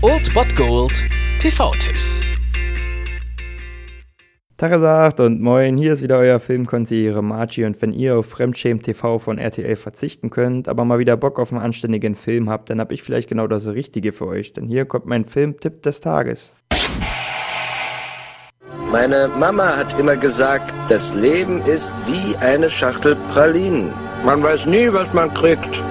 [0.00, 1.04] Old Bot Gold
[1.40, 2.22] TV-Tipps.
[4.56, 9.18] Tagesagt und moin, hier ist wieder euer Filmkonsigliere Margie und wenn ihr auf Fremdschämen TV
[9.18, 12.92] von RTL verzichten könnt, aber mal wieder Bock auf einen anständigen Film habt, dann hab
[12.92, 16.56] ich vielleicht genau das Richtige für euch, denn hier kommt mein Filmtipp des Tages.
[18.90, 23.92] Meine Mama hat immer gesagt, das Leben ist wie eine Schachtel Pralinen.
[24.24, 25.84] Man weiß nie, was man kriegt.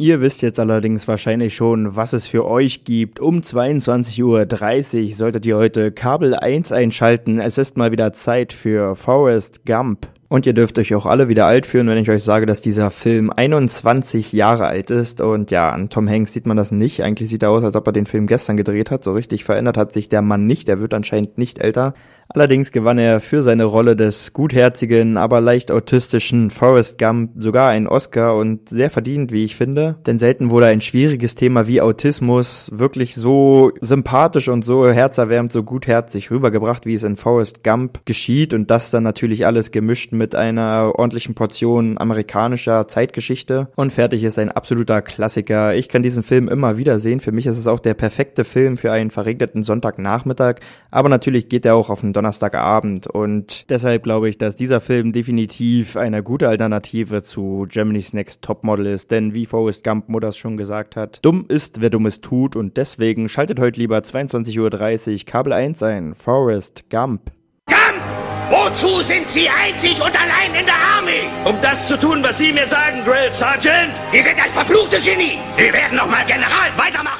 [0.00, 3.20] Ihr wisst jetzt allerdings wahrscheinlich schon, was es für euch gibt.
[3.20, 7.38] Um 22.30 Uhr solltet ihr heute Kabel 1 einschalten.
[7.38, 10.08] Es ist mal wieder Zeit für Forrest Gump.
[10.30, 12.90] Und ihr dürft euch auch alle wieder alt fühlen, wenn ich euch sage, dass dieser
[12.90, 15.20] Film 21 Jahre alt ist.
[15.20, 17.02] Und ja, an Tom Hanks sieht man das nicht.
[17.02, 19.04] Eigentlich sieht er aus, als ob er den Film gestern gedreht hat.
[19.04, 20.70] So richtig verändert hat sich der Mann nicht.
[20.70, 21.92] Er wird anscheinend nicht älter.
[22.32, 27.88] Allerdings gewann er für seine Rolle des gutherzigen, aber leicht autistischen Forrest Gump sogar einen
[27.88, 29.96] Oscar und sehr verdient, wie ich finde.
[30.06, 35.64] Denn selten wurde ein schwieriges Thema wie Autismus wirklich so sympathisch und so herzerwärmend, so
[35.64, 40.36] gutherzig rübergebracht, wie es in Forrest Gump geschieht und das dann natürlich alles gemischt mit
[40.36, 45.74] einer ordentlichen Portion amerikanischer Zeitgeschichte und fertig ist ein absoluter Klassiker.
[45.74, 47.18] Ich kann diesen Film immer wieder sehen.
[47.18, 50.60] Für mich ist es auch der perfekte Film für einen verregneten Sonntagnachmittag,
[50.92, 55.12] aber natürlich geht er auch auf einen Donnerstagabend und deshalb glaube ich, dass dieser Film
[55.12, 60.58] definitiv eine gute Alternative zu Germany's Next Topmodel ist, denn wie Forrest Gump Mutters schon
[60.58, 65.54] gesagt hat, dumm ist, wer Dummes tut und deswegen schaltet heute lieber 22.30 Uhr Kabel
[65.54, 66.14] 1 ein.
[66.14, 67.32] Forrest Gump.
[67.66, 68.02] Gump!
[68.50, 71.24] Wozu sind Sie einzig und allein in der Armee?
[71.46, 73.96] Um das zu tun, was Sie mir sagen, Drill Sergeant!
[74.12, 75.38] Sie sind ein verfluchtes Genie!
[75.56, 77.19] Wir werden nochmal General weitermachen!